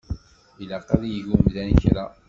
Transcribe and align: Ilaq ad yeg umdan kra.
Ilaq 0.61 0.87
ad 0.95 1.03
yeg 1.11 1.27
umdan 1.33 1.71
kra. 1.81 2.05